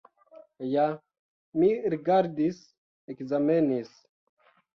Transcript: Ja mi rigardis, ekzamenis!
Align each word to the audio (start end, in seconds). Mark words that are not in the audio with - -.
Ja 0.69 0.85
mi 1.63 1.69
rigardis, 1.95 2.59
ekzamenis! 3.15 3.95